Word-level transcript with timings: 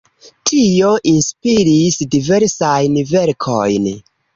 Tio 0.49 0.93
inspiris 1.11 2.01
diversajn 2.17 3.01
verkojn. 3.15 3.93